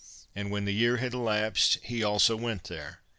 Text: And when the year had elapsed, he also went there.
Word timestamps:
And 0.35 0.49
when 0.49 0.65
the 0.65 0.73
year 0.73 0.97
had 0.97 1.13
elapsed, 1.13 1.77
he 1.83 2.01
also 2.03 2.35
went 2.35 2.63
there. 2.63 3.01